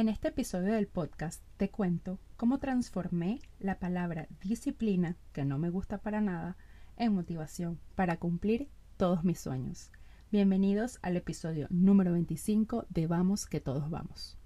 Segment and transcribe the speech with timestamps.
[0.00, 5.68] En este episodio del podcast te cuento cómo transformé la palabra disciplina, que no me
[5.68, 6.56] gusta para nada,
[6.96, 9.92] en motivación para cumplir todos mis sueños.
[10.32, 14.38] Bienvenidos al episodio número 25 de Vamos que todos vamos.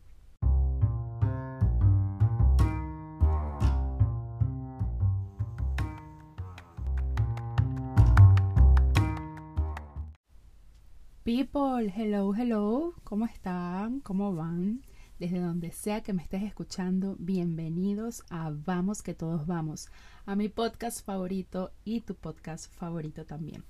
[11.23, 14.01] People, hello, hello, ¿cómo están?
[14.01, 14.83] ¿Cómo van?
[15.25, 19.89] Desde donde sea que me estés escuchando, bienvenidos a Vamos que todos vamos,
[20.27, 23.65] a mi podcast favorito y tu podcast favorito también.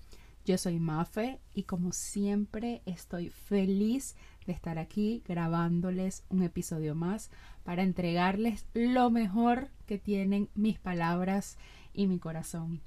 [0.45, 4.17] Yo soy Mafe y como siempre estoy feliz
[4.49, 7.31] de estar aquí grabándoles un episodio más
[7.63, 11.57] para entregarles lo mejor que tienen mis palabras
[11.93, 12.81] y mi corazón.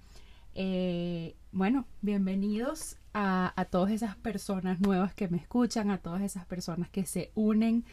[0.56, 6.46] Eh, bueno, bienvenidos a, a, todas esas personas nuevas que me escuchan, a todas esas
[6.46, 7.86] personas que se unen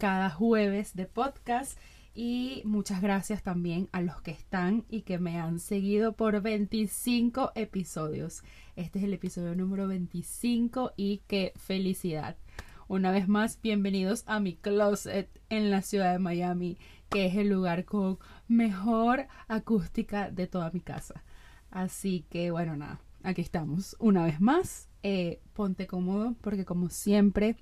[0.00, 1.78] cada jueves de podcast
[2.14, 7.52] y muchas gracias también a los que están y que me han seguido por 25
[7.54, 8.42] episodios.
[8.76, 12.38] Este es el episodio número 25 y qué felicidad.
[12.88, 16.78] Una vez más, bienvenidos a mi closet en la ciudad de Miami,
[17.10, 21.22] que es el lugar con mejor acústica de toda mi casa.
[21.70, 24.88] Así que bueno, nada, aquí estamos una vez más.
[25.02, 27.56] Eh, ponte cómodo porque como siempre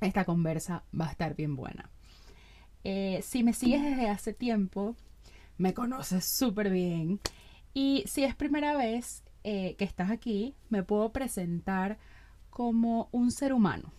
[0.00, 1.90] esta conversa va a estar bien buena.
[2.84, 4.96] Eh, si me sigues desde hace tiempo,
[5.56, 7.20] me conoces súper bien.
[7.74, 11.98] Y si es primera vez eh, que estás aquí, me puedo presentar
[12.50, 13.92] como un ser humano.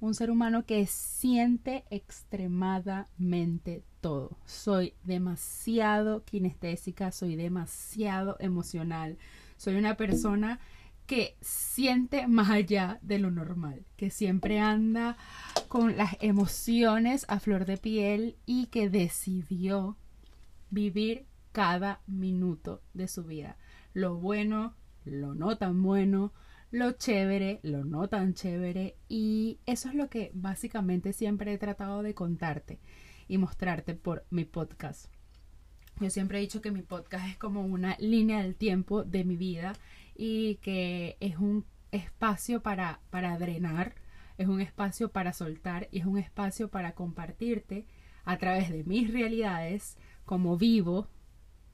[0.00, 4.38] Un ser humano que siente extremadamente todo.
[4.46, 9.18] Soy demasiado kinestésica, soy demasiado emocional.
[9.58, 10.58] Soy una persona
[11.10, 15.16] que siente más allá de lo normal, que siempre anda
[15.66, 19.96] con las emociones a flor de piel y que decidió
[20.70, 23.56] vivir cada minuto de su vida.
[23.92, 26.32] Lo bueno, lo no tan bueno,
[26.70, 32.04] lo chévere, lo no tan chévere y eso es lo que básicamente siempre he tratado
[32.04, 32.78] de contarte
[33.26, 35.12] y mostrarte por mi podcast.
[35.98, 39.36] Yo siempre he dicho que mi podcast es como una línea del tiempo de mi
[39.36, 39.72] vida
[40.22, 43.94] y que es un espacio para, para drenar,
[44.36, 47.86] es un espacio para soltar y es un espacio para compartirte
[48.26, 51.08] a través de mis realidades como vivo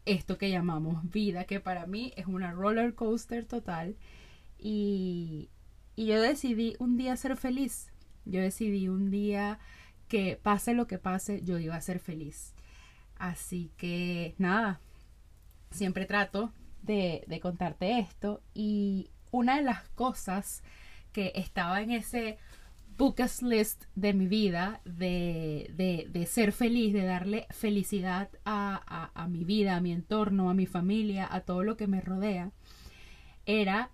[0.04, 3.96] esto que llamamos vida, que para mí es una roller coaster total
[4.60, 5.50] y,
[5.96, 7.90] y yo decidí un día ser feliz,
[8.26, 9.58] yo decidí un día
[10.06, 12.54] que pase lo que pase, yo iba a ser feliz.
[13.18, 14.78] Así que nada,
[15.72, 16.52] siempre trato
[16.86, 20.62] de, de, contarte esto y una de las cosas
[21.12, 22.38] que estaba en ese
[22.97, 29.22] bucket list de mi vida, de, de, de ser feliz, de darle felicidad a, a,
[29.22, 32.52] a mi vida, a mi entorno, a mi familia, a todo lo que me rodea,
[33.44, 33.91] era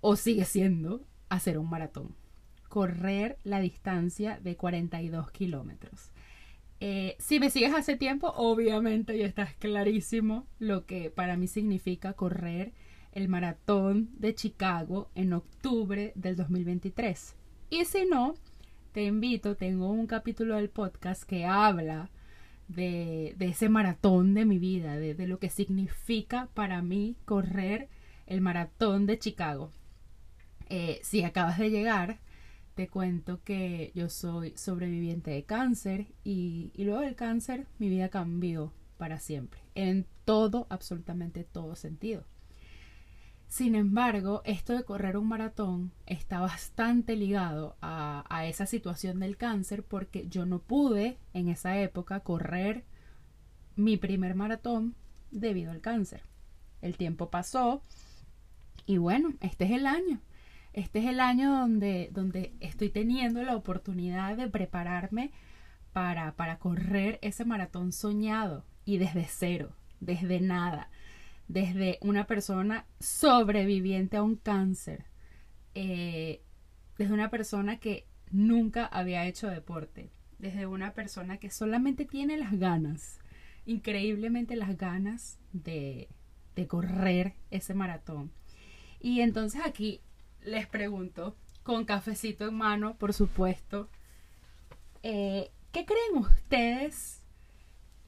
[0.00, 2.14] o sigue siendo hacer un maratón
[2.76, 6.10] correr la distancia de 42 kilómetros.
[6.80, 12.12] Eh, si me sigues hace tiempo, obviamente ya estás clarísimo lo que para mí significa
[12.12, 12.72] correr
[13.12, 17.34] el maratón de Chicago en octubre del 2023.
[17.70, 18.34] Y si no,
[18.92, 22.10] te invito, tengo un capítulo del podcast que habla
[22.68, 27.88] de, ese maratón de mi vida, de, de lo que significa para mí correr
[28.26, 29.72] el maratón de Chicago.
[30.68, 32.18] Eh, si acabas de llegar,
[32.76, 38.70] te cuento que yo soy sobreviviente de cáncer y, luego del cáncer mi vida cambió
[38.98, 42.24] para siempre, en todo, absolutamente todo sentido.
[43.48, 49.82] Sin embargo, esto de correr un maratón está bastante ligado a esa situación del cáncer
[49.82, 52.84] porque yo no pude en esa época correr
[53.74, 54.94] mi primer maratón
[55.30, 56.24] debido al cáncer.
[56.82, 57.80] El tiempo pasó
[58.84, 60.20] y bueno, este es el año
[60.76, 65.32] este es el año donde, donde estoy teniendo la oportunidad de prepararme
[65.94, 70.90] para, para correr ese maratón soñado y desde cero, desde nada,
[71.48, 75.06] desde una persona sobreviviente a un cáncer,
[75.74, 76.42] eh,
[76.98, 82.52] desde una persona que nunca había hecho deporte, desde una persona que solamente tiene las
[82.52, 83.18] ganas,
[83.64, 86.10] increíblemente las ganas de,
[86.54, 88.30] de correr ese maratón.
[89.00, 90.02] Y entonces aquí
[90.46, 93.88] les pregunto, con cafecito en mano, por supuesto,
[95.02, 97.22] eh, ¿qué creen ustedes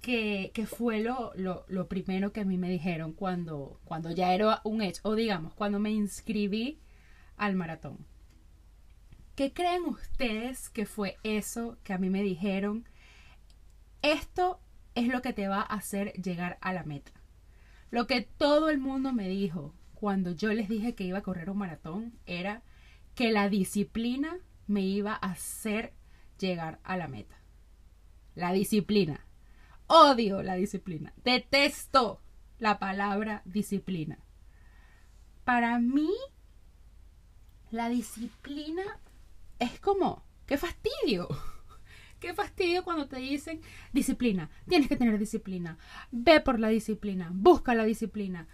[0.00, 4.62] que, fue lo, lo, lo, primero que a mí me dijeron cuando, cuando ya era
[4.64, 6.78] un hecho, o digamos, cuando me inscribí
[7.36, 8.06] al maratón?
[9.34, 12.86] ¿Qué creen ustedes que fue eso que a mí me dijeron
[14.02, 14.60] esto
[14.94, 17.12] es lo que te va a hacer llegar a la meta.
[17.90, 21.50] Lo que todo el mundo me dijo cuando yo les dije que iba a correr
[21.50, 22.62] un maratón era
[23.16, 25.92] que la disciplina me iba a hacer
[26.38, 27.34] llegar a la meta.
[28.36, 29.26] La disciplina.
[29.88, 31.14] Odio la disciplina.
[31.24, 32.22] Detesto
[32.60, 34.20] la palabra disciplina.
[35.42, 36.12] Para mí,
[37.72, 38.84] la disciplina
[39.58, 41.26] es como, qué fastidio.
[42.20, 43.60] Qué fastidio cuando te dicen
[43.92, 44.50] disciplina.
[44.68, 45.78] Tienes que tener disciplina.
[46.10, 47.30] Ve por la disciplina.
[47.32, 48.48] Busca la disciplina.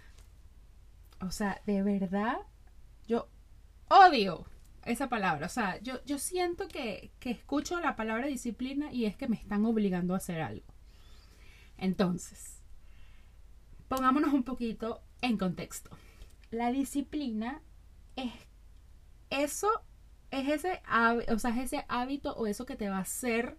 [1.21, 2.37] O sea, de verdad,
[3.07, 3.29] yo
[3.89, 4.45] odio
[4.83, 5.45] esa palabra.
[5.45, 9.35] O sea, yo, yo siento que, que escucho la palabra disciplina y es que me
[9.35, 10.65] están obligando a hacer algo.
[11.77, 12.61] Entonces,
[13.87, 15.89] pongámonos un poquito en contexto.
[16.51, 17.61] La disciplina
[18.15, 18.31] es
[19.29, 19.69] eso,
[20.31, 20.81] es ese,
[21.29, 23.57] o sea, es ese hábito o eso que te va a hacer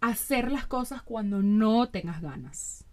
[0.00, 2.84] hacer las cosas cuando no tengas ganas.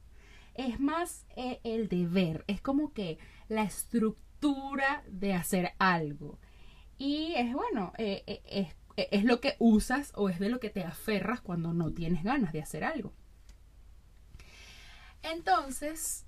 [0.55, 3.17] Es más eh, el deber, es como que
[3.53, 6.39] la estructura de hacer algo.
[6.97, 8.75] Y es bueno, eh, eh, es,
[9.11, 12.53] es lo que usas o es de lo que te aferras cuando no tienes ganas
[12.53, 13.13] de hacer algo.
[15.23, 16.25] Entonces,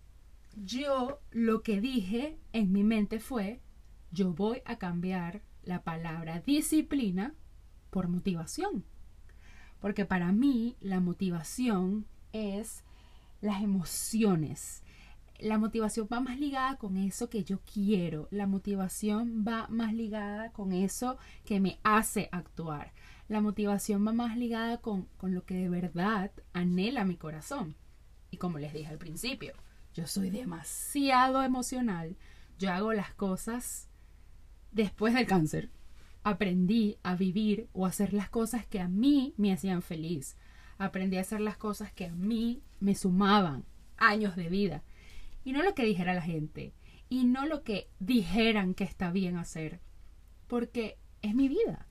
[0.55, 3.61] yo lo que dije en mi mente fue,
[4.11, 7.35] yo voy a cambiar la palabra disciplina
[7.89, 8.85] por motivación.
[9.81, 12.83] Porque para mí la motivación es
[13.41, 14.83] las emociones.
[15.39, 18.27] La motivación va más ligada con eso que yo quiero.
[18.31, 22.93] La motivación va más ligada con eso que me hace actuar.
[23.27, 27.75] La motivación va más ligada con, con lo que de verdad anhela mi corazón.
[28.31, 29.53] Y como les dije al principio,
[29.93, 32.15] yo soy demasiado emocional.
[32.57, 33.89] Yo hago las cosas
[34.71, 35.69] después del cáncer.
[36.23, 40.37] Aprendí a vivir o hacer las cosas que a mí me hacían feliz.
[40.77, 43.65] Aprendí a hacer las cosas que a mí me sumaban
[43.97, 44.83] años de vida.
[45.45, 46.73] Y no lo que dijera la gente.
[47.07, 49.79] Y no lo que dijeran que está bien hacer.
[50.47, 51.87] Porque es mi vida.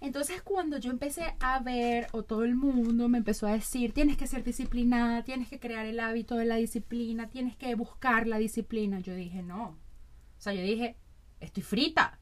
[0.00, 4.16] Entonces cuando yo empecé a ver, o todo el mundo me empezó a decir, tienes
[4.16, 8.38] que ser disciplinada, tienes que crear el hábito de la disciplina, tienes que buscar la
[8.38, 9.68] disciplina, yo dije, no.
[9.68, 10.96] O sea, yo dije,
[11.40, 12.20] estoy frita.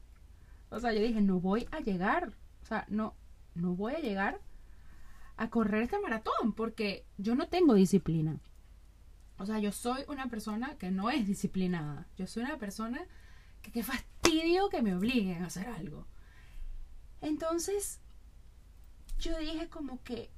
[0.69, 2.33] O sea, yo dije, no voy a llegar.
[2.63, 3.15] O sea, no,
[3.53, 4.39] no voy a llegar
[5.37, 8.39] a correr este maratón porque yo no tengo disciplina.
[9.37, 12.07] O sea, yo soy una persona que no es disciplinada.
[12.17, 13.05] Yo soy una persona
[13.61, 16.07] que fastidio que me obliguen a hacer algo.
[17.21, 17.99] Entonces,
[19.19, 20.29] yo dije como que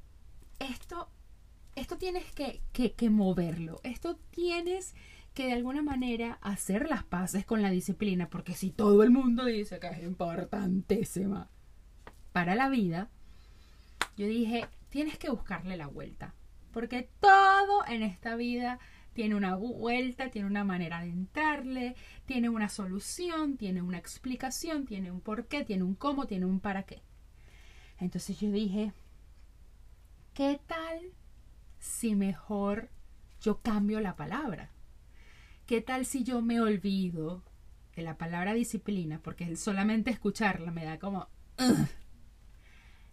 [0.59, 1.09] esto,
[1.75, 4.95] esto tienes que, que, moverlo, esto tienes
[5.33, 9.45] que de alguna manera hacer las paces con la disciplina, porque si todo el mundo
[9.45, 11.49] dice que es importantísima
[12.31, 13.09] para la vida,
[14.15, 16.33] yo dije, tienes que buscarle la vuelta,
[16.77, 18.77] porque todo en esta vida
[19.13, 21.95] tiene una vuelta, tiene una manera de entrarle,
[22.27, 26.59] tiene una solución, tiene una explicación, tiene un por qué, tiene un cómo, tiene un
[26.59, 27.01] para qué.
[27.97, 28.93] Entonces yo dije,
[30.35, 31.01] ¿qué tal
[31.79, 32.91] si mejor
[33.41, 34.69] yo cambio la palabra?
[35.65, 37.41] ¿Qué tal si yo me olvido
[37.95, 39.19] de la palabra disciplina?
[39.23, 41.27] Porque solamente escucharla me da como...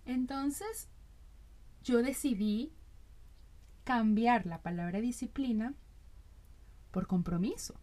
[0.05, 0.91] Entonces
[1.83, 2.75] yo decidí
[3.85, 5.75] cambiar la palabra disciplina
[6.91, 7.75] por compromiso,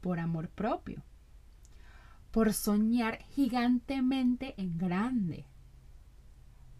[0.00, 1.02] por amor propio,
[2.30, 5.46] por soñar gigantemente en grande,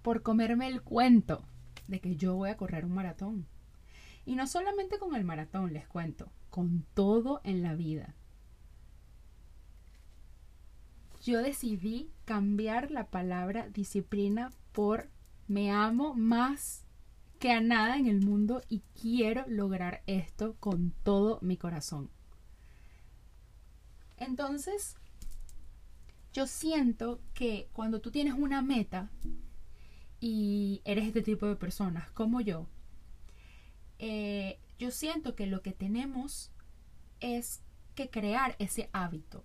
[0.03, 1.45] por comerme el cuento
[1.89, 3.47] de que yo voy a correr un maratón.
[4.25, 8.15] Y no solamente con el maratón, les cuento, con todo en la vida.
[11.23, 15.11] Yo decidí cambiar la palabra disciplina por
[15.49, 16.86] me amo más
[17.39, 22.11] que a nada en el mundo y quiero lograr esto con todo mi corazón.
[24.17, 24.97] Entonces,
[26.33, 29.11] yo siento que cuando tú tienes una meta
[30.21, 32.67] y eres este tipo de personas como yo,
[33.99, 36.51] eh, yo siento que lo que tenemos
[37.21, 37.63] es
[37.95, 39.45] que crear ese hábito.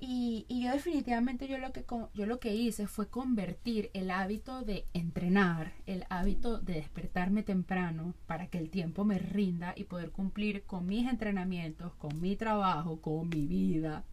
[0.00, 4.86] Y, yo definitivamente yo lo, que, yo lo que hice fue convertir el hábito de
[4.92, 10.62] entrenar, el hábito de despertarme temprano para que el tiempo me rinda y poder cumplir
[10.64, 14.04] con mis entrenamientos, con mi trabajo, con mi vida.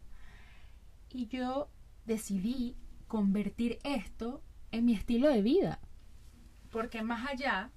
[1.12, 1.70] Y yo
[2.06, 2.76] decidí
[3.08, 5.80] convertir esto en mi estilo de vida.
[6.72, 7.70] Porque más allá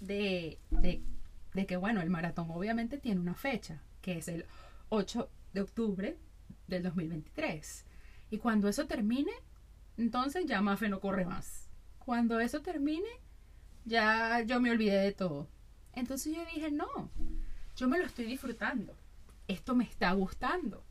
[0.00, 4.46] de, de, que, bueno, el maratón obviamente tiene una fecha, que es el
[4.88, 6.16] 8 de octubre
[6.76, 7.84] del 2023.
[8.30, 9.32] Y cuando eso termine,
[9.96, 11.68] entonces ya Mafe no corre más.
[11.98, 13.08] Cuando eso termine,
[13.84, 15.48] ya yo me olvidé de todo.
[15.92, 17.10] Entonces yo dije, no,
[17.76, 18.96] yo me lo estoy disfrutando.
[19.48, 20.84] Esto me está gustando.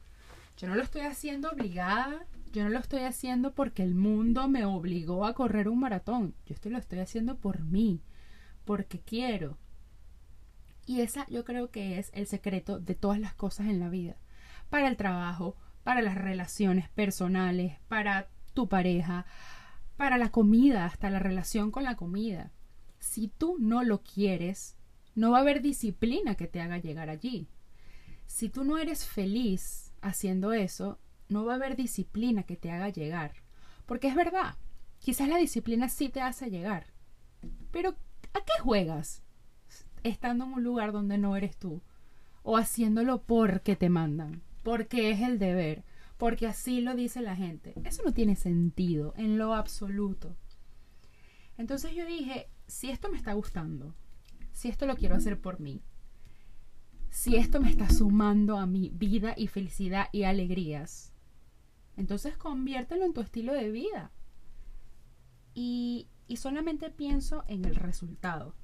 [0.57, 2.25] Yo no lo estoy haciendo obligada.
[2.51, 6.35] Yo no lo estoy haciendo porque el mundo me obligó a correr un maratón.
[6.45, 8.01] Yo esto lo estoy haciendo por mí,
[8.65, 9.57] porque quiero.
[10.85, 14.17] Y esa yo creo que es el secreto de todas las cosas en la vida.
[14.69, 19.25] Para el trabajo, para las relaciones personales, para tu pareja,
[19.97, 22.51] para la comida, hasta la relación con la comida.
[23.00, 24.77] Si tú no lo quieres,
[25.15, 27.47] no va a haber disciplina que te haga llegar allí.
[28.27, 32.89] Si tú no eres feliz haciendo eso, no va a haber disciplina que te haga
[32.89, 33.33] llegar.
[33.85, 34.55] Porque es verdad,
[35.00, 36.88] quizás la disciplina sí te hace llegar.
[37.71, 37.89] Pero
[38.33, 39.23] ¿a qué juegas?
[40.03, 41.81] Estando en un lugar donde no eres tú.
[42.43, 44.41] O haciéndolo porque te mandan.
[44.63, 45.84] Porque es el deber.
[46.18, 47.74] Porque así lo dice la gente.
[47.84, 50.38] Eso no tiene sentido en lo absoluto.
[51.58, 53.96] Entonces yo dije, si esto me está gustando,
[54.51, 55.82] si esto lo quiero hacer por mí,
[57.10, 61.13] si esto me está sumando a mi vida y felicidad y alegrías,
[61.98, 64.12] entonces conviértelo en tu estilo de vida.
[65.53, 68.56] Y, y solamente pienso en el resultado.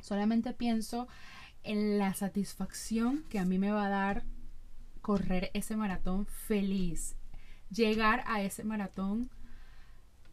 [0.00, 1.06] Solamente pienso
[1.62, 4.24] en la satisfacción que a mí me va a dar
[5.10, 7.16] correr ese maratón feliz.
[7.68, 9.28] Llegar a ese maratón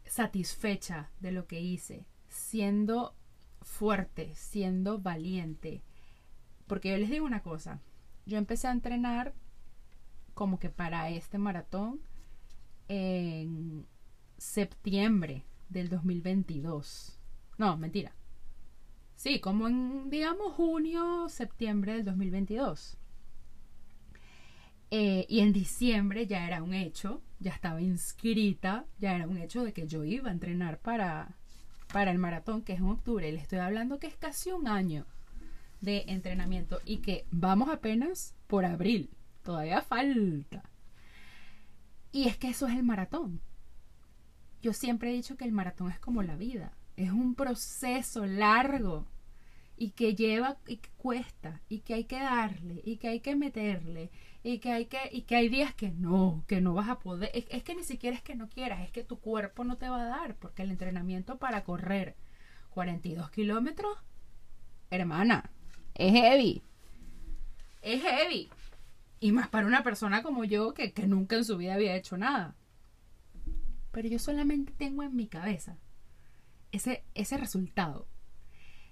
[0.04, 3.16] satisfecha de lo que hice, siendo
[3.60, 5.82] fuerte, siendo valiente.
[6.68, 7.80] Porque yo les digo una cosa,
[8.24, 9.34] yo empecé a entrenar
[10.32, 12.00] como que para este maratón
[12.86, 13.84] en
[14.36, 17.18] septiembre del 2022.
[17.56, 18.14] No, mentira.
[19.16, 22.96] Sí, como en, digamos, junio, septiembre del 2022.
[24.90, 29.62] Eh, y en diciembre ya era un hecho, ya estaba inscrita, ya era un hecho
[29.62, 31.36] de que yo iba a entrenar para,
[31.92, 33.30] para el maratón, que es en octubre.
[33.30, 35.06] Le estoy hablando que es casi un año
[35.80, 39.10] de entrenamiento y que vamos apenas por abril.
[39.42, 40.62] Todavía falta.
[42.10, 43.40] Y es que eso es el maratón.
[44.62, 46.72] Yo siempre he dicho que el maratón es como la vida.
[46.96, 49.06] Es un proceso largo
[49.78, 53.36] y que lleva y que cuesta y que hay que darle y que hay que
[53.36, 54.10] meterle
[54.42, 57.30] y que hay que y que hay días que no que no vas a poder
[57.32, 60.02] es, que ni siquiera es que no quieras es que tu cuerpo no te va
[60.02, 62.16] a dar porque el entrenamiento para correr
[62.70, 63.96] 42 kilómetros
[64.90, 65.50] hermana
[65.98, 66.62] es heavy.
[67.82, 68.48] Es heavy.
[69.20, 72.16] Y más para una persona como yo que, que nunca en su vida había hecho
[72.16, 72.54] nada.
[73.90, 75.76] Pero yo solamente tengo en mi cabeza
[76.70, 78.06] ese ese resultado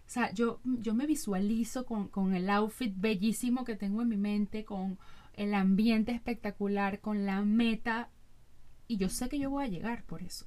[0.07, 4.17] o sea, yo, yo me visualizo con, con el outfit bellísimo que tengo en mi
[4.17, 4.99] mente, con
[5.35, 8.11] el ambiente espectacular, con la meta.
[8.87, 10.47] Y yo sé que yo voy a llegar por eso.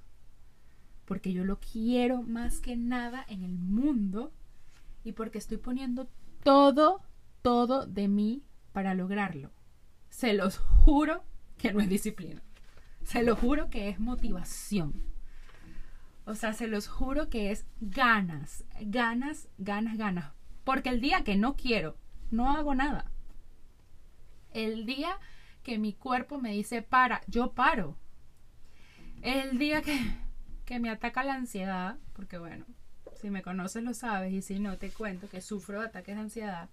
[1.03, 4.31] Porque yo lo quiero más que nada en el mundo
[5.03, 6.07] y porque estoy poniendo
[6.43, 7.01] todo,
[7.41, 9.51] todo de mí para lograrlo.
[10.09, 11.25] Se los juro
[11.57, 12.41] que no es disciplina.
[13.03, 15.03] Se lo juro que es motivación.
[16.29, 20.31] O sea, se los juro que es ganas, ganas, ganas, ganas.
[20.63, 21.97] Porque el día que no quiero,
[22.29, 23.09] no hago nada.
[24.53, 25.17] El día
[25.63, 27.97] que mi cuerpo me dice para, yo paro.
[29.23, 29.99] El día que,
[30.65, 32.63] que me ataca la ansiedad, porque bueno,
[33.19, 36.69] si me conoces lo sabes y si no te cuento que sufro ataques de ansiedad,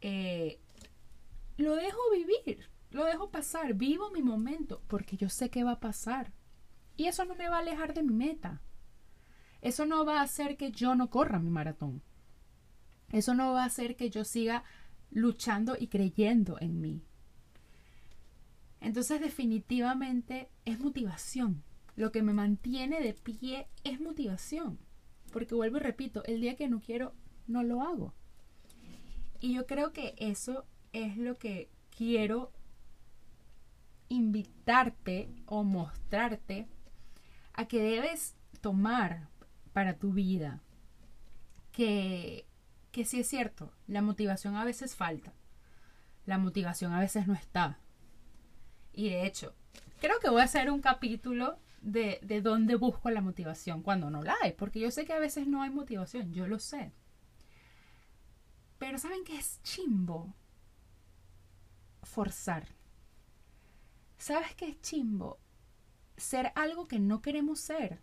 [0.00, 0.60] eh,
[1.56, 5.80] lo dejo vivir, lo dejo pasar, vivo mi momento, porque yo sé que va a
[5.80, 6.30] pasar.
[6.96, 8.60] Y eso no me va a alejar de mi meta.
[9.60, 12.02] Eso no va a hacer que yo no corra mi maratón.
[13.10, 14.64] Eso no va a hacer que yo siga
[15.10, 17.02] luchando y creyendo en mí.
[18.80, 21.62] Entonces definitivamente es motivación.
[21.96, 24.78] Lo que me mantiene de pie es motivación.
[25.32, 27.14] Porque vuelvo y repito, el día que no quiero,
[27.46, 28.14] no lo hago.
[29.40, 32.52] Y yo creo que eso es lo que quiero
[34.08, 36.68] invitarte o mostrarte
[37.54, 39.28] a que debes tomar
[39.72, 40.60] para tu vida.
[41.72, 42.46] Que,
[42.92, 45.32] que sí es cierto, la motivación a veces falta.
[46.26, 47.78] La motivación a veces no está.
[48.92, 49.54] Y de hecho,
[50.00, 54.22] creo que voy a hacer un capítulo de, de dónde busco la motivación cuando no
[54.22, 54.52] la hay.
[54.52, 56.92] Porque yo sé que a veces no hay motivación, yo lo sé.
[58.78, 60.34] Pero ¿saben qué es chimbo?
[62.02, 62.68] Forzar.
[64.18, 65.38] ¿Sabes qué es chimbo?
[66.16, 68.00] Ser algo que no queremos ser.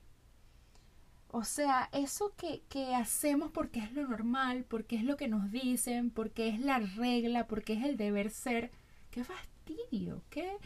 [1.30, 5.50] O sea, eso que, que, hacemos porque es lo normal, porque es lo que nos
[5.52, 8.72] dicen, porque es la regla, porque es el deber ser.
[9.12, 10.24] ¡Qué fastidio!
[10.30, 10.58] ¿Qué?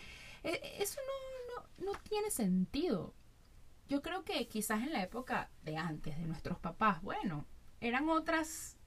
[0.44, 3.14] E, eso no, no, no tiene sentido.
[3.88, 7.46] yo creo que quizás en la época de antes, de nuestros papás, bueno,
[7.80, 8.78] eran otras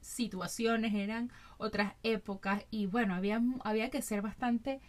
[0.00, 4.80] situaciones, eran otras épocas y bueno, había, había que ser bastante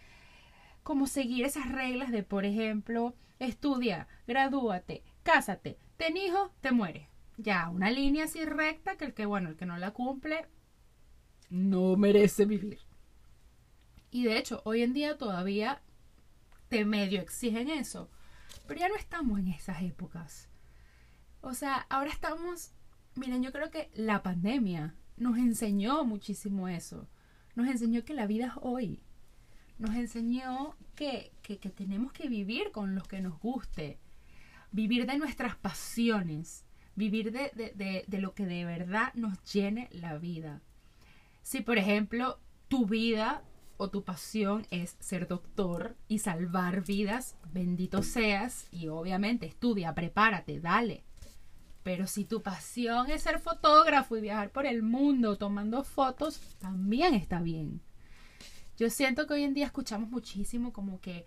[0.90, 7.08] como seguir esas reglas de, por ejemplo, estudia, gradúate, cásate, ten hijos, te mueres.
[7.38, 10.48] Ya, una línea así recta que el que, bueno, el que no la cumple
[11.52, 12.80] no merece vivir.
[14.10, 15.84] Y de hecho, hoy en día todavía
[16.70, 18.10] te medio exigen eso.
[18.66, 20.50] Pero ya no estamos en esas épocas.
[21.42, 22.72] O sea, ahora estamos,
[23.14, 27.08] miren, yo creo que la pandemia nos enseñó muchísimo eso.
[27.54, 29.04] Nos enseñó que la vida es hoy.
[29.80, 33.98] Nos enseñó que, que, tenemos que vivir con los que nos guste.
[34.72, 36.66] Vivir de nuestras pasiones.
[36.96, 40.62] Vivir de, de, de lo que de verdad nos llene la vida.
[41.42, 43.42] Si, por ejemplo, tu vida
[43.78, 50.60] o tu pasión es ser doctor y salvar vidas, bendito seas y obviamente estudia, prepárate,
[50.60, 51.06] dale.
[51.84, 57.14] Pero si tu pasión es ser fotógrafo y viajar por el mundo tomando fotos, también
[57.14, 57.82] está bien.
[58.80, 61.26] Yo siento que hoy en día escuchamos muchísimo como que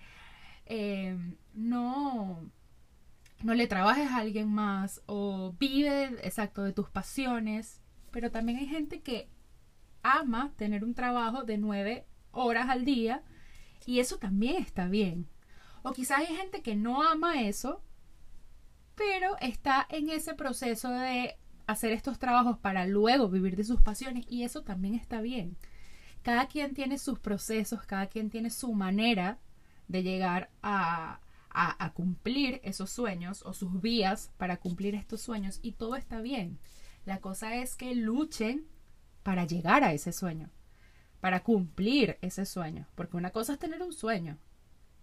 [0.64, 1.14] eh,
[1.52, 2.50] no,
[3.42, 8.66] no le trabajes a alguien más o vive exacto de tus pasiones, pero también hay
[8.66, 9.28] gente que
[10.02, 13.22] ama tener un trabajo de nueve horas al día
[13.84, 15.28] y eso también está bien.
[15.82, 17.82] O quizás hay gente que no ama eso,
[18.94, 24.24] pero está en ese proceso de hacer estos trabajos para luego vivir de sus pasiones
[24.26, 25.58] y eso también está bien.
[26.22, 29.38] Cada quien tiene sus procesos, cada quien tiene su manera
[29.88, 35.72] de llegar a, a, cumplir esos sueños o sus vías para cumplir estos sueños y
[35.72, 36.58] todo está bien.
[37.04, 38.66] La cosa es que luchen
[39.22, 40.50] para llegar a ese sueño
[41.22, 42.88] para cumplir ese sueño.
[42.96, 44.38] Porque una cosa es tener un sueño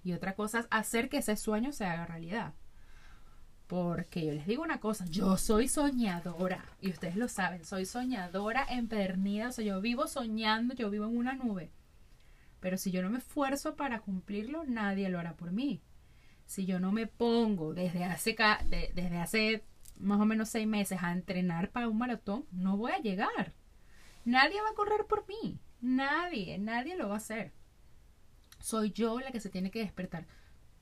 [0.04, 2.54] y otra cosa es hacer que ese sueño se haga realidad.
[3.70, 8.66] Porque yo les digo una cosa, yo soy soñadora y ustedes lo saben, soy soñadora
[8.68, 11.70] empedernida, o sea, yo vivo soñando, yo vivo en una nube.
[12.62, 15.84] Pero si yo no me esfuerzo para cumplirlo, nadie lo hará por mí.
[16.48, 18.36] Si yo no me pongo desde hace,
[18.68, 19.64] desde hace
[20.00, 23.54] más o menos seis meses a entrenar para un maratón, no voy a llegar.
[24.26, 25.60] Nadie va a correr por mí.
[25.80, 27.54] Nadie, nadie lo va a hacer.
[28.60, 30.26] Soy yo la que se tiene que despertar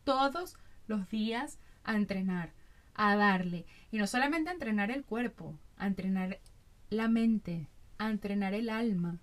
[0.06, 0.56] todos
[0.88, 2.54] los días a entrenar,
[2.98, 3.66] a darle.
[3.92, 6.40] Y no solamente a entrenar el cuerpo, a entrenar
[6.90, 9.20] la mente, a entrenar el alma,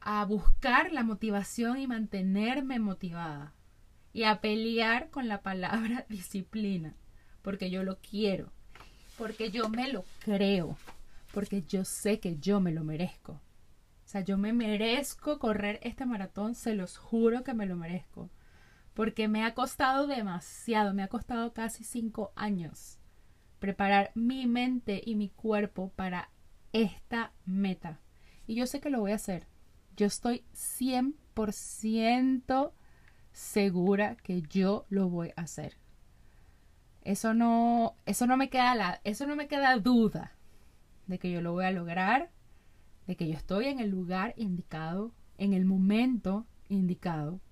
[0.00, 3.52] a buscar la motivación y mantenerme motivada.
[4.12, 6.96] Y a pelear con la palabra disciplina,
[7.42, 8.50] porque yo lo quiero,
[9.18, 10.78] porque yo me lo creo,
[11.34, 13.32] porque yo sé que yo me lo merezco.
[13.32, 18.30] O sea, yo me merezco correr este maratón, se los juro que me lo merezco.
[18.96, 22.98] Porque me ha costado demasiado, me ha costado casi cinco años
[23.58, 26.30] preparar mi mente y mi cuerpo para
[26.72, 28.00] esta meta.
[28.46, 29.46] Y yo sé que lo voy a hacer.
[29.96, 32.72] Yo estoy 100%
[33.32, 35.76] segura que yo lo voy a hacer.
[37.02, 40.32] Eso no, eso no me queda la, eso no me queda duda
[41.06, 42.30] de que yo lo voy a lograr
[43.06, 47.42] de que yo estoy en el lugar indicado, en el momento indicado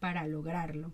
[0.00, 0.92] para lograrlo.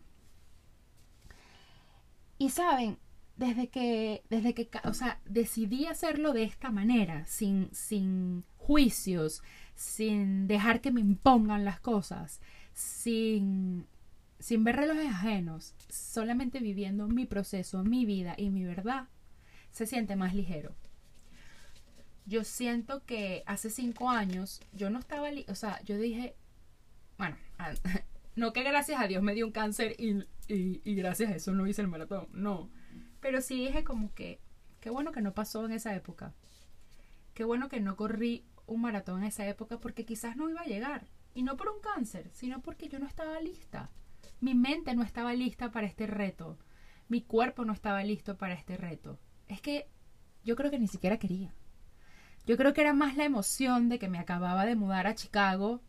[2.39, 2.99] Y saben,
[3.37, 9.43] desde que, desde que, o sea, decidí hacerlo de esta manera, sin, sin juicios,
[9.75, 12.41] sin dejar que me impongan las cosas,
[12.73, 13.87] sin,
[14.39, 19.09] sin ver relojes ajenos, solamente viviendo mi proceso, mi vida y mi verdad,
[19.71, 20.75] se siente más ligero
[22.27, 26.35] yo siento que hace cinco años yo no estaba, o sea, yo dije,
[27.19, 27.37] bueno,
[28.35, 31.67] no que gracias a Dios me dio un cáncer y, y, gracias a eso no
[31.67, 32.71] hice el maratón, no,
[33.21, 34.41] pero sí dije como que,
[34.81, 36.35] qué bueno que no pasó en esa época,
[37.35, 40.67] qué bueno que no corrí un maratón en esa época porque quizás no iba a
[40.67, 43.91] llegar, y no por un cáncer, sino porque yo no estaba lista,
[44.41, 46.59] mi mente no estaba lista para este reto,
[47.09, 49.19] mi cuerpo no estaba listo para este reto,
[49.49, 49.89] es que
[50.45, 51.55] yo creo que ni siquiera quería.
[52.47, 55.81] Yo creo que era más la emoción de que me acababa de mudar a Chicago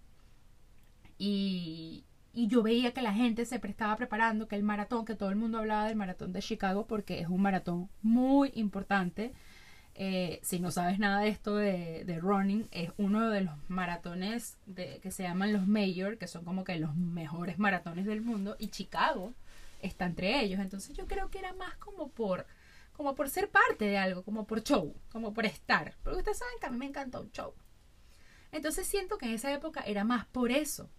[1.18, 2.06] y,
[2.36, 5.38] y yo veía que la gente se prestaba preparando, que el maratón, que todo el
[5.38, 9.32] mundo hablaba del maratón de Chicago porque es un maratón muy importante.
[9.96, 14.58] Eh, si no sabes nada de esto de, de, running, es uno de los maratones
[14.76, 18.68] que se llaman los Major, que son como que los mejores maratones del mundo, y
[18.68, 19.34] Chicago
[19.82, 20.60] está entre ellos.
[20.60, 22.46] Entonces yo creo que era más como por
[22.92, 25.96] como por ser parte de algo, como por show, como por estar.
[26.04, 27.54] Porque ustedes saben que a mí me encanta un show.
[28.52, 30.90] Entonces siento que en esa época era más por eso.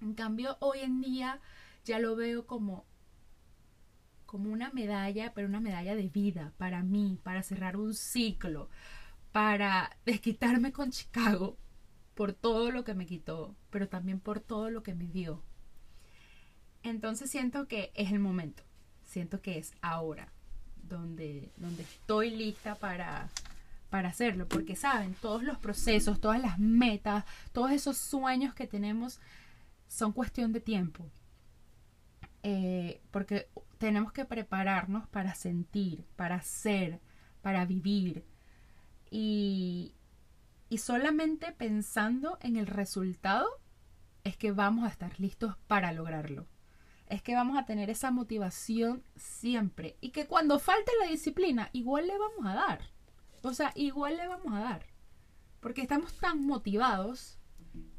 [0.00, 1.40] En cambio, hoy en día
[1.84, 2.84] ya lo veo como
[4.34, 8.68] como una medalla, pero una medalla de vida para mí, para cerrar un ciclo,
[9.30, 11.56] para desquitarme con Chicago
[12.14, 15.40] por todo lo que me quitó, pero también por todo lo que me dio.
[16.82, 18.64] Entonces siento que es el momento,
[19.04, 20.32] siento que es ahora
[20.82, 23.28] donde, donde estoy lista para,
[23.88, 29.20] para hacerlo, porque saben, todos los procesos, todas las metas, todos esos sueños que tenemos
[29.86, 31.10] son cuestión de tiempo.
[32.42, 37.00] Eh, porque tenemos que prepararnos para sentir, para ser,
[37.42, 38.24] para vivir.
[39.10, 39.94] Y,
[40.68, 43.48] y solamente pensando en el resultado
[44.24, 46.46] es que vamos a estar listos para lograrlo.
[47.06, 49.96] Es que vamos a tener esa motivación siempre.
[50.00, 52.90] Y que cuando falte la disciplina, igual le vamos a dar.
[53.42, 54.86] O sea, igual le vamos a dar.
[55.60, 57.38] Porque estamos tan motivados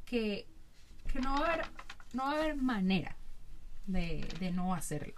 [0.06, 0.48] que,
[1.22, 1.66] no, va a haber,
[2.14, 3.16] no va a haber manera
[3.88, 5.16] de, de no hacerlo.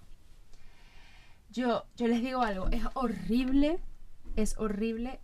[1.49, 3.79] Yo, yo les digo algo, es horrible,
[4.35, 5.19] es horrible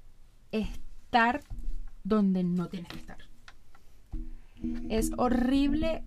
[0.51, 1.41] estar
[2.03, 3.17] donde no tienes que estar.
[4.89, 6.05] Es horrible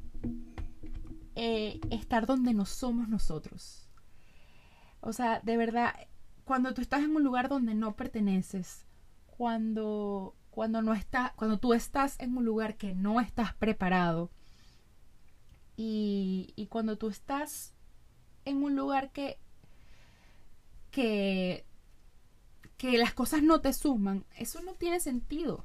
[1.34, 3.88] eh, estar donde no somos nosotros.
[5.00, 5.94] O sea, de verdad,
[6.44, 8.86] cuando tú estás en un lugar donde no perteneces,
[9.26, 14.30] cuando, cuando no está, cuando tú estás en un lugar que no estás preparado
[15.76, 17.74] y, y cuando tú estás
[18.44, 19.38] en un lugar que,
[20.90, 21.64] que,
[22.76, 25.64] que las cosas no te suman, eso no tiene sentido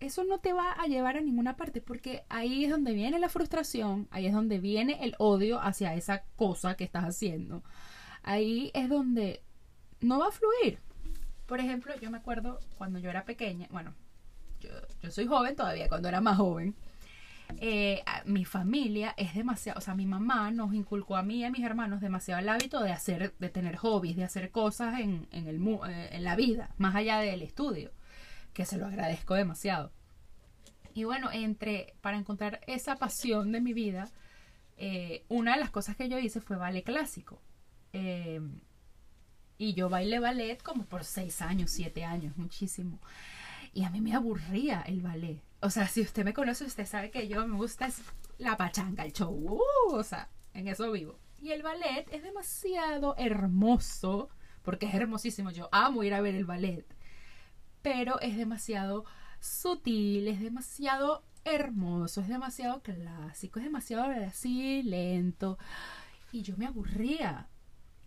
[0.00, 3.28] eso no te va a llevar a ninguna parte porque ahí es donde viene la
[3.28, 7.62] frustración, ahí es donde viene el odio hacia esa cosa que estás haciendo.
[8.22, 9.42] Ahí es donde
[10.00, 10.78] no va a fluir.
[11.46, 13.94] Por ejemplo, yo me acuerdo cuando yo era pequeña, bueno,
[14.60, 14.70] yo,
[15.10, 16.74] soy joven todavía, cuando era más joven,
[17.58, 21.50] eh, mi familia es demasiado, o sea, mi mamá nos inculcó a mí y a
[21.50, 25.46] mis hermanos demasiado el hábito de hacer, de tener hobbies, de hacer cosas en, en,
[25.46, 25.56] el,
[25.88, 27.90] eh, en la vida, más allá del estudio
[28.52, 29.92] que se lo agradezco demasiado.
[30.92, 34.10] Y bueno, entre, para encontrar esa pasión de mi vida,
[34.76, 37.40] eh, una de las cosas que yo hice fue ballet clásico.
[39.60, 42.98] Y yo bailé ballet como por seis años, siete años, muchísimo.
[43.74, 45.42] Y a mí me aburría el ballet.
[45.60, 47.88] O sea, si usted me conoce, usted sabe que yo me gusta
[48.38, 49.30] la pachanga, el show.
[49.30, 51.18] Uh, o sea, en eso vivo.
[51.38, 54.28] Y el ballet es demasiado hermoso,
[54.62, 55.50] porque es hermosísimo.
[55.50, 56.86] Yo amo ir a ver el ballet
[57.82, 59.04] pero es demasiado
[59.40, 65.58] sutil, es demasiado hermoso, es demasiado clásico, es demasiado así lento.
[66.32, 67.48] Y yo me aburría.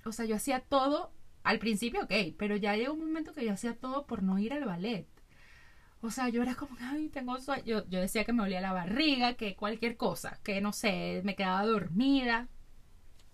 [0.06, 1.12] O sea, yo hacía todo,
[1.44, 4.54] al principio ok, pero ya llegó un momento que yo hacía todo por no ir
[4.54, 5.08] al ballet.
[6.04, 7.64] O sea, yo era como, ay, tengo sueño.
[7.66, 11.36] Yo, yo decía que me olía la barriga, que cualquier cosa, que no sé, me
[11.36, 12.48] quedaba dormida,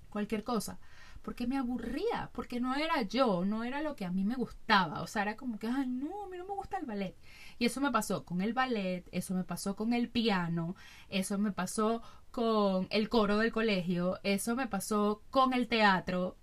[0.10, 0.80] cualquier cosa
[1.22, 5.02] porque me aburría, porque no era yo, no era lo que a mí me gustaba,
[5.02, 7.16] o sea, era como que, ay, no, a mí no me gusta el ballet.
[7.58, 10.76] Y eso me pasó con el ballet, eso me pasó con el piano,
[11.10, 12.02] eso me pasó
[12.32, 16.38] con el coro del colegio, eso me pasó con el teatro,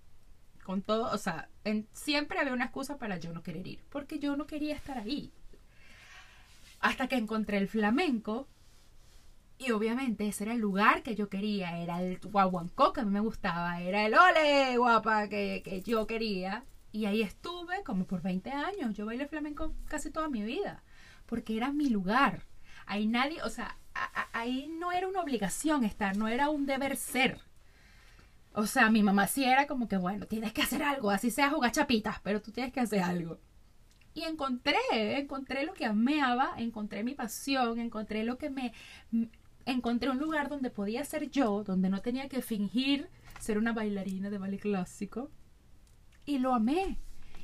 [0.63, 1.49] con todo, o sea,
[1.91, 5.33] siempre había una excusa para yo no querer ir, porque yo no quería estar ahí.
[6.79, 8.47] Hasta que encontré el flamenco
[9.59, 13.11] y obviamente ese era el lugar que yo quería, era el guaguancó que a mí
[13.11, 16.63] me gustaba, era el ole guapa que, que yo quería.
[16.91, 18.95] Y ahí estuve como por 20 años.
[18.95, 20.83] Yo bailé flamenco casi toda mi vida,
[21.25, 22.43] porque era mi lugar.
[22.85, 23.77] Ahí nadie, o sea,
[24.33, 27.39] ahí no era una obligación estar, no era un deber ser.
[28.53, 31.49] O sea, mi mamá sí era como que, bueno, tienes que hacer algo, así sea
[31.49, 33.39] jugar chapitas, pero tú tienes que hacer algo.
[34.17, 38.73] Y encontré, encontré lo que amaba, encontré mi pasión, encontré lo que me,
[39.67, 44.31] encontré un lugar donde podía ser yo, donde no tenía que fingir ser una bailarina
[44.31, 45.29] de ballet clásico.
[46.25, 46.97] Y lo amé.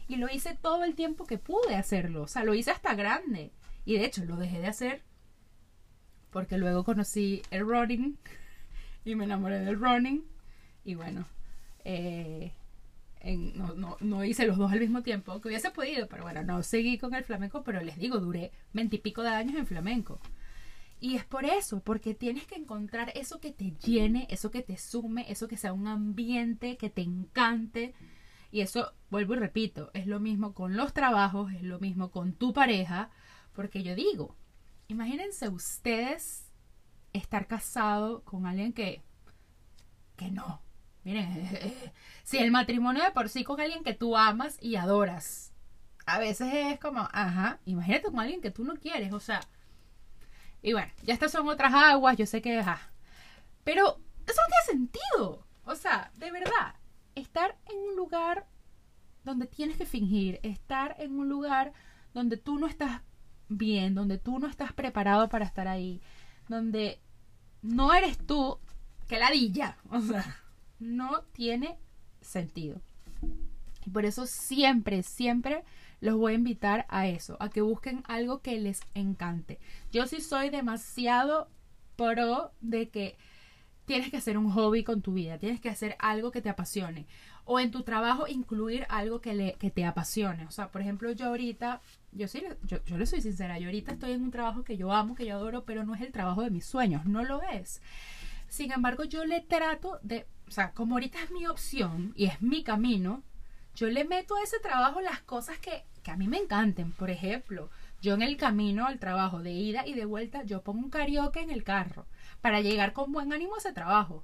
[0.08, 2.24] Y lo hice todo el tiempo que pude hacerlo.
[2.24, 3.52] O sea, lo hice hasta grande.
[3.86, 5.04] Y de hecho, lo dejé de hacer
[6.32, 8.18] porque luego conocí el running
[9.06, 10.26] y me enamoré del running.
[10.84, 11.28] Y bueno,
[11.86, 12.52] eh,
[13.24, 16.98] no, no, hice los dos al mismo tiempo, que hubiese podido, pero bueno, no seguí
[16.98, 20.20] con el flamenco, pero les digo, duré veintipico de años en flamenco.
[21.00, 24.78] Y es por eso, porque tienes que encontrar eso que te llene, eso que te
[24.78, 27.94] sume, eso que sea un ambiente que te encante.
[28.52, 32.34] Y eso, vuelvo y repito, es lo mismo con los trabajos, es lo mismo con
[32.34, 33.10] tu pareja,
[33.54, 34.36] porque yo digo,
[34.88, 36.52] imagínense ustedes
[37.14, 39.02] estar casado con alguien que,
[40.16, 40.62] que no.
[41.04, 41.50] Miren,
[42.24, 45.54] si el matrimonio de por sí con alguien que tú amas y adoras,
[46.06, 49.42] a veces es como, ajá, imagínate con alguien que tú no quieres, o sea,
[50.64, 52.64] y bueno, ya estas son otras aguas, yo sé que...
[53.66, 55.46] Pero eso no tiene sentido.
[55.66, 56.76] O sea, de verdad.
[57.16, 58.48] estar en un lugar
[59.26, 61.74] donde tienes que fingir, estar en un lugar
[62.14, 63.02] donde tú no estás
[63.50, 66.02] bien, donde tú no estás preparado para estar ahí,
[66.48, 67.00] donde
[67.62, 68.60] no eres tú,
[69.08, 70.43] que ladilla, o sea,
[70.80, 71.78] no tiene
[72.22, 72.82] sentido.
[73.86, 75.64] Y por eso siempre, siempre
[76.00, 79.60] los voy a invitar a eso, a que busquen algo que les encante.
[79.92, 81.50] Yo sí soy demasiado
[81.96, 83.18] pro de que
[83.86, 87.08] tienes que hacer un hobby con tu vida, tienes que hacer algo que te apasione.
[87.46, 90.46] O en tu trabajo incluir algo que, le, que te apasione.
[90.46, 91.82] O sea, por ejemplo, yo ahorita,
[92.14, 94.94] yo sí, yo, yo le soy sincera, yo ahorita estoy en un trabajo que yo
[94.94, 97.82] amo, que yo adoro, pero no es el trabajo de mis sueños, no lo es.
[98.48, 102.42] Sin embargo, yo le trato de, o sea, como ahorita es mi opción y es
[102.42, 103.24] mi camino,
[103.76, 106.92] yo le meto a ese trabajo las cosas que, que a mí me encanten.
[106.92, 107.70] Por ejemplo,
[108.02, 111.40] yo en el camino al trabajo de ida y de vuelta, yo pongo un karaoke
[111.40, 112.06] en el carro
[112.42, 114.24] para llegar con buen ánimo a ese trabajo.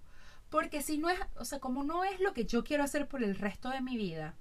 [0.49, 3.23] Porque si no es, o sea, como no es lo que yo quiero hacer por
[3.23, 4.35] el resto de mi vida,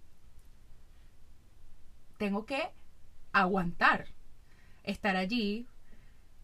[2.17, 2.71] tengo que
[3.33, 4.09] aguantar
[4.83, 5.67] estar allí.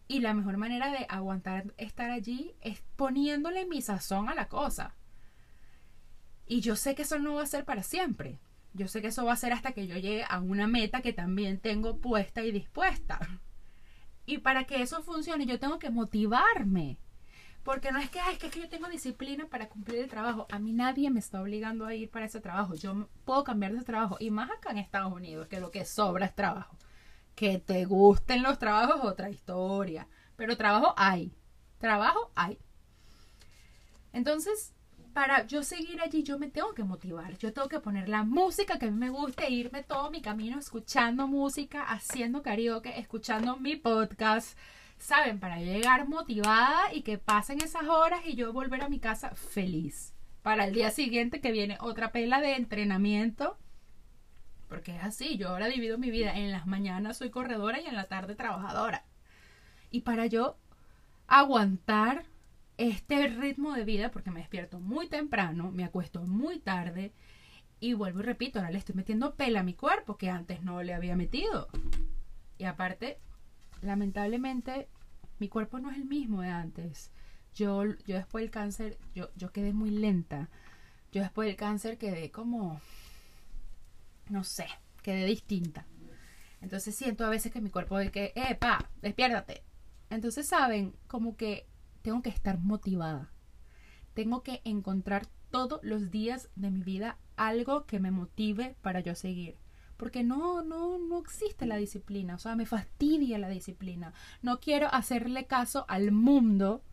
[0.07, 4.95] Y la mejor manera de aguantar estar allí es poniéndole mi sazón a la cosa.
[6.47, 8.39] Y yo sé que eso no va a ser para siempre.
[8.73, 11.13] Yo sé que eso va a ser hasta que yo llegue a una meta que
[11.13, 13.19] también tengo puesta y dispuesta.
[14.25, 16.97] Y para que eso funcione, yo tengo que motivarme.
[17.63, 20.45] Porque no es que, es que yo tengo disciplina para cumplir el trabajo.
[20.51, 22.75] A mí nadie me está obligando a ir para ese trabajo.
[22.75, 24.17] Yo puedo cambiar de trabajo.
[24.19, 26.77] Y más acá en Estados Unidos, que lo que sobra es trabajo.
[27.33, 30.07] Que te gusten los trabajos, otra historia.
[30.35, 31.33] Pero trabajo hay.
[31.79, 32.59] Trabajo hay.
[34.13, 34.73] Entonces,
[35.15, 37.37] para yo seguir allí, yo me tengo que motivar.
[37.37, 40.59] Yo tengo que poner la música que a mí me guste, irme todo mi camino
[40.59, 44.57] escuchando música, haciendo karaoke, escuchando mi podcast
[44.97, 45.39] ¿saben?
[45.39, 50.13] Para llegar motivada y que pasen esas horas y yo volver a mi casa feliz.
[50.41, 53.57] Para el día siguiente que viene otra pela de entrenamiento.
[54.67, 56.35] Porque es así, yo ahora divido mi vida.
[56.35, 59.05] En las mañanas soy corredora y en la tarde trabajadora.
[59.91, 60.57] Y para yo
[61.27, 62.25] aguantar
[62.77, 67.13] este ritmo de vida, porque me despierto muy temprano, me acuesto muy tarde
[67.79, 70.81] y vuelvo y repito, ahora le estoy metiendo pela a mi cuerpo que antes no
[70.83, 71.67] le había metido.
[72.57, 73.19] Y aparte,
[73.81, 74.87] lamentablemente
[75.39, 77.11] mi cuerpo no es el mismo de antes.
[77.53, 80.49] Yo, yo después del cáncer, yo, yo quedé muy lenta.
[81.11, 82.81] Yo después del cáncer quedé como,
[84.29, 84.67] no sé,
[85.01, 85.85] quedé distinta.
[86.61, 89.63] Entonces siento a veces que mi cuerpo de que, eh, pa, despiértate.
[90.09, 91.67] Entonces saben, como que
[92.05, 93.31] tengo que estar motivada.
[94.13, 99.15] Tengo que encontrar todos los días de mi vida algo que me motive para yo
[99.15, 99.57] seguir
[99.97, 104.13] porque no, no, no existe la disciplina, o sea, me fastidia la disciplina.
[104.41, 106.83] No quiero hacerle caso al mundo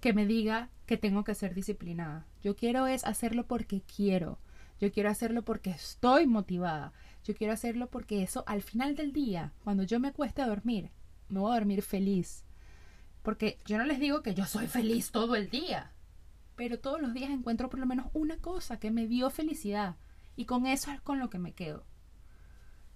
[0.00, 2.26] que me diga que tengo que ser disciplinada.
[2.42, 4.40] Yo quiero es hacerlo porque quiero.
[4.80, 6.92] Yo quiero hacerlo porque estoy motivada.
[7.22, 10.90] Yo quiero hacerlo porque eso al final del día, cuando yo me cueste dormir,
[11.28, 12.44] me voy a dormir feliz.
[13.28, 15.92] Porque yo no les digo que yo soy feliz todo el día,
[16.56, 19.96] pero todos los días encuentro por lo menos una cosa que me dio felicidad
[20.34, 21.84] y con eso es con lo que me quedo.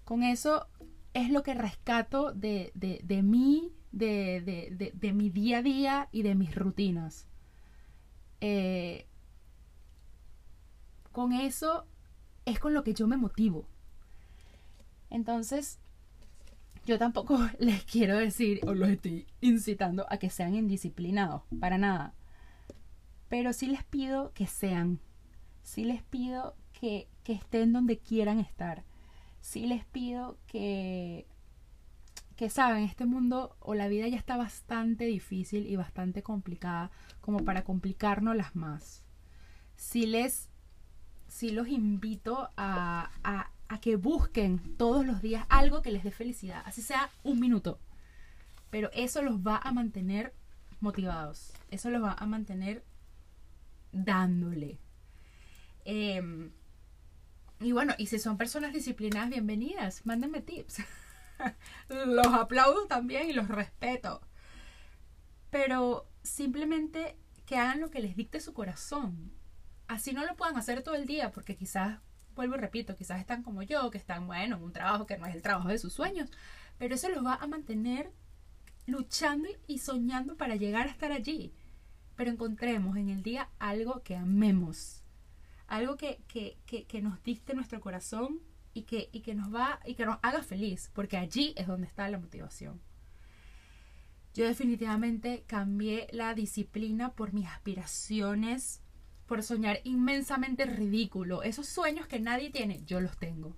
[0.06, 0.68] Con eso
[1.12, 6.34] es lo que rescato de, de, mí, de, de, mi día a día y de
[6.34, 7.26] mis rutinas.
[8.40, 9.06] Eh,
[11.12, 11.86] con eso
[12.46, 13.68] es con lo que yo me motivo.
[15.10, 15.78] Entonces,
[16.84, 22.14] yo tampoco les quiero decir o los estoy incitando a que sean indisciplinados, para nada.
[23.28, 25.00] Pero sí les pido que sean,
[25.62, 28.84] sí les pido que, que estén donde quieran estar
[29.42, 31.26] sí les pido que,
[32.36, 36.90] que saben, este mundo o la vida ya está bastante difícil y bastante complicada
[37.20, 37.64] como para
[38.34, 39.04] las más.
[39.76, 40.48] Sí les,
[41.28, 46.10] sí los invito a, a, a que busquen todos los días algo que les dé
[46.10, 47.78] felicidad, así sea un minuto.
[48.70, 50.34] Pero eso los va a mantener
[50.80, 52.84] motivados, eso los va a mantener
[53.92, 54.78] dándole.
[55.84, 56.50] Eh,
[57.60, 60.82] y bueno, y si son personas disciplinadas, bienvenidas, mándenme tips.
[61.88, 64.20] los aplaudo también y los respeto.
[65.50, 69.32] Pero simplemente que hagan lo que les dicte su corazón.
[69.86, 72.00] Así no lo puedan hacer todo el día, porque quizás,
[72.34, 75.26] vuelvo y repito, quizás están como yo, que están, bueno, en un trabajo que no
[75.26, 76.30] es el trabajo de sus sueños,
[76.78, 78.12] pero eso los va a mantener
[78.86, 81.52] luchando y soñando para llegar a estar allí.
[82.16, 85.02] Pero encontremos en el día algo que amemos,
[85.66, 86.20] algo que,
[87.02, 88.40] nos diste nuestro corazón
[88.74, 92.08] y que, que nos va y que nos haga feliz, porque allí es donde está
[92.08, 92.80] la motivación.
[94.34, 98.81] Yo definitivamente cambié la disciplina por mis aspiraciones
[99.26, 101.42] por soñar inmensamente ridículo.
[101.42, 103.56] Esos sueños que nadie tiene, yo los tengo.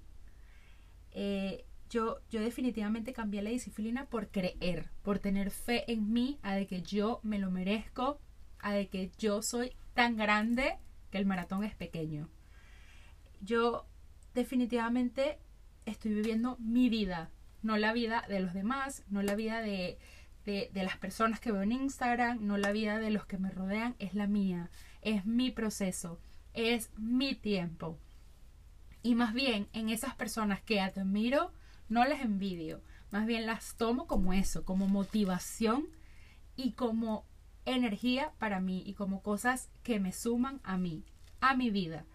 [1.13, 6.55] Eh, yo, yo definitivamente cambié la disciplina por creer, por tener fe en mí, a
[6.55, 8.21] de que yo me lo merezco,
[8.59, 10.79] a de que yo soy tan grande
[11.11, 12.29] que el maratón es pequeño.
[13.41, 13.87] Yo
[14.35, 15.39] definitivamente
[15.87, 17.31] estoy viviendo mi vida,
[17.63, 19.99] no la vida de los demás, no la vida de,
[20.45, 23.97] de, las personas que veo en Instagram, no la vida de los que me rodean,
[23.99, 24.71] es la mía,
[25.05, 26.19] es mi proceso,
[26.55, 27.99] es mi tiempo.
[29.03, 31.53] Y más bien en esas personas que admiro,
[31.89, 35.87] no les envidio, más bien las tomo como eso, como motivación
[36.57, 37.27] y como
[37.67, 41.05] energía para mí y como cosas que me suman a mí,
[41.41, 42.07] a mi vida.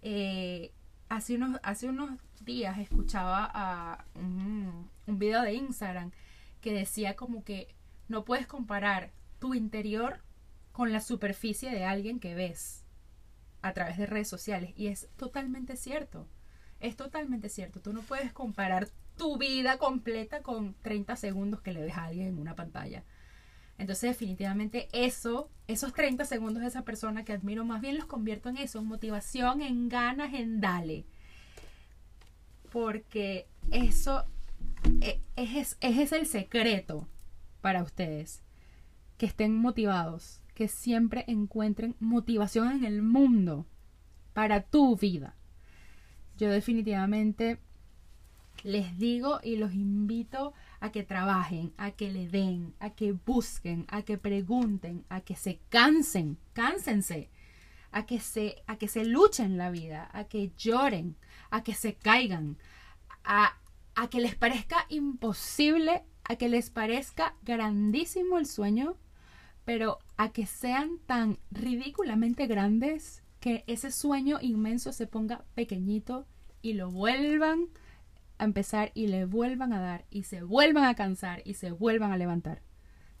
[0.00, 0.72] Eh,
[1.10, 6.10] hace, unos, hace unos días escuchaba un, un video de Instagram
[6.62, 7.74] que decía como que
[8.08, 10.20] no puedes comparar tu interior
[10.72, 12.84] con la superficie de alguien que ves
[13.62, 14.72] a través de redes sociales.
[14.76, 16.26] Y es totalmente cierto.
[16.80, 17.80] Es totalmente cierto.
[17.80, 22.28] Tú no puedes comparar tu vida completa con 30 segundos que le ves a alguien
[22.28, 23.04] en una pantalla.
[23.78, 28.48] Entonces definitivamente eso, esos 30 segundos de esa persona que admiro, más bien los convierto
[28.48, 31.04] en eso, en motivación, en ganas, en dale.
[32.70, 34.24] Porque eso
[35.00, 37.08] e, es, es, el secreto
[37.60, 38.42] para ustedes.
[39.18, 43.66] Que estén motivados, que siempre encuentren motivación en el mundo
[44.32, 45.36] para tu vida.
[46.36, 47.58] Yo definitivamente
[48.62, 53.86] les digo y los invito a que trabajen, a que le den, a que busquen,
[53.88, 57.30] a que pregunten, a que se cansen, cánsense,
[57.90, 61.16] a que se, a que se luchen la vida, a que lloren,
[61.50, 62.56] a que se caigan,
[63.24, 63.58] a,
[63.94, 68.96] a que les parezca imposible, a que les parezca grandísimo el sueño,
[69.64, 76.26] pero a que sean tan ridículamente grandes que ese sueño inmenso se ponga pequeñito
[76.62, 77.68] y lo vuelvan
[78.38, 82.12] a empezar y le vuelvan a dar y se vuelvan a cansar y se vuelvan
[82.12, 82.62] a levantar.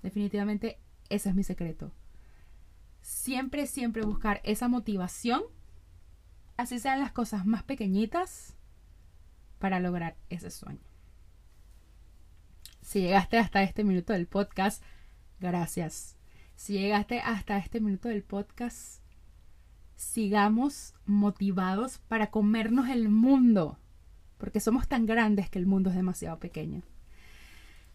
[0.02, 0.78] Definitivamente
[1.08, 1.92] ese es mi secreto.
[3.00, 5.42] Siempre, siempre buscar esa motivación,
[6.56, 8.56] así sean las cosas más pequeñitas,
[9.62, 10.80] para lograr ese sueño.
[12.80, 14.82] Si llegaste hasta este minuto del podcast,
[15.38, 16.16] gracias.
[16.62, 19.02] Si llegaste hasta este minuto del podcast,
[19.96, 23.80] sigamos motivados para comernos el mundo,
[24.38, 26.82] porque somos tan grandes que el mundo es demasiado pequeño.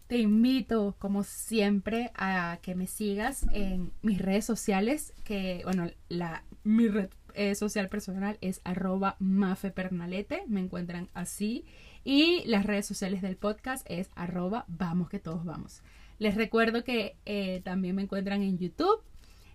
[0.06, 6.44] Te invito, como siempre, a que me sigas en mis redes sociales, que, bueno, la,
[6.62, 11.64] mi red eh, social personal es arroba mafepernalete, me encuentran así.
[12.04, 15.80] Y las redes sociales del podcast es arroba vamos que todos vamos.
[16.18, 19.00] Les recuerdo que eh, también me encuentran en YouTube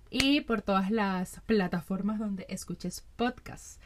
[0.09, 3.81] y por todas las plataformas donde escuches podcast.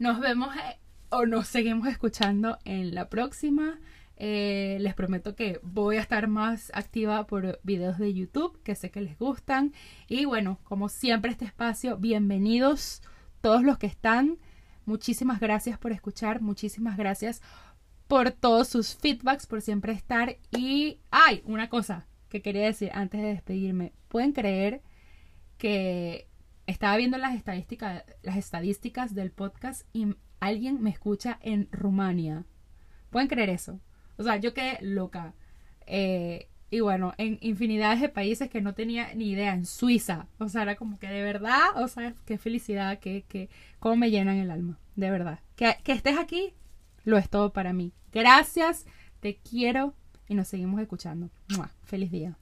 [0.00, 0.78] Nos vemos eh,
[1.10, 3.78] o nos seguimos escuchando en la próxima.
[4.18, 9.02] les prometo que voy a estar más activa por videos de YouTube que sé que
[9.02, 9.72] les gustan.
[10.08, 13.02] Y bueno, como siempre este espacio, bienvenidos
[13.40, 14.38] todos los que están.
[14.84, 17.40] Muchísimas gracias por escuchar, muchísimas gracias
[18.08, 20.38] por todos sus feedbacks, por siempre estar.
[20.50, 23.92] Y hay una cosa que quería decir antes de despedirme.
[24.08, 24.82] Pueden creer
[25.58, 26.26] que
[26.66, 32.44] estaba viendo las estadísticas, las estadísticas del podcast y alguien me escucha en Rumania.
[33.10, 33.80] ¿Pueden creer eso?
[34.16, 35.34] O sea, yo quedé loca.
[35.86, 40.48] Eh, y bueno, en infinidades de países que no tenía ni idea, en Suiza, o
[40.48, 44.36] sea, era como que de verdad, o sea, qué felicidad, que, que, cómo me llenan
[44.38, 45.40] el alma, de verdad.
[45.54, 46.54] Que, que estés aquí,
[47.04, 47.92] lo es todo para mí.
[48.12, 48.84] Gracias,
[49.20, 49.94] te quiero
[50.28, 51.30] y nos seguimos escuchando.
[51.84, 52.36] Feliz día.